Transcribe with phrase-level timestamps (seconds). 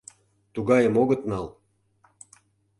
[0.53, 1.47] Тугайым огыт нал!